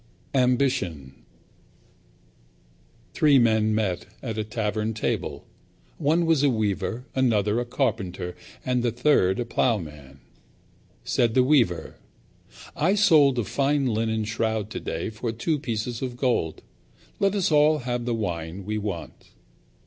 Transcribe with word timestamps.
Ambition 0.33 1.13
Three 3.13 3.37
men 3.37 3.75
met 3.75 4.07
at 4.23 4.35
a 4.39 4.43
tavern 4.43 4.95
table. 4.95 5.45
One 5.99 6.25
was 6.25 6.41
a 6.41 6.49
weaver, 6.49 7.05
another 7.13 7.59
a 7.59 7.65
carpenter 7.65 8.35
and 8.65 8.81
the 8.81 8.89
third 8.91 9.39
a 9.39 9.45
ploughman. 9.45 10.19
Said 11.05 11.35
the 11.35 11.43
weaver, 11.43 11.97
"I 12.75 12.95
sold 12.95 13.37
a 13.37 13.43
fine 13.43 13.85
linen 13.93 14.23
shroud 14.25 14.71
today 14.71 15.11
for 15.11 15.31
two 15.31 15.59
pieces 15.59 16.01
of 16.01 16.17
gold. 16.17 16.63
Let 17.19 17.35
us 17.35 17.49
have 17.49 17.53
all 17.57 17.83
the 17.99 18.15
wine 18.15 18.65
we 18.65 18.79
want." 18.79 19.29